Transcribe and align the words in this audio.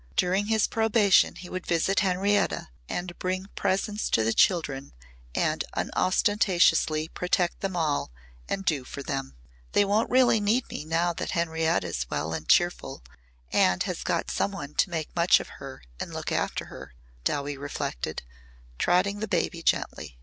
During 0.15 0.47
his 0.47 0.65
probation 0.65 1.35
he 1.35 1.47
would 1.47 1.67
visit 1.67 1.99
Henrietta 1.99 2.69
and 2.89 3.15
bring 3.19 3.49
presents 3.53 4.09
to 4.09 4.23
the 4.23 4.33
children 4.33 4.93
and 5.35 5.63
unostentatiously 5.75 7.09
protect 7.09 7.59
them 7.59 7.75
all 7.75 8.09
and 8.49 8.65
"do" 8.65 8.83
for 8.83 9.03
them. 9.03 9.35
"They 9.73 9.85
won't 9.85 10.09
really 10.09 10.39
need 10.39 10.67
me 10.71 10.85
now 10.85 11.13
that 11.13 11.37
Henrietta's 11.37 12.07
well 12.09 12.33
and 12.33 12.49
cheerful 12.49 13.03
and 13.53 13.83
has 13.83 14.01
got 14.01 14.31
some 14.31 14.53
one 14.53 14.73
to 14.73 14.89
make 14.89 15.15
much 15.15 15.39
of 15.39 15.49
her 15.59 15.83
and 15.99 16.11
look 16.11 16.31
after 16.31 16.65
her," 16.65 16.95
Dowie 17.23 17.55
reflected, 17.55 18.23
trotting 18.79 19.19
the 19.19 19.27
baby 19.27 19.61
gently. 19.61 20.17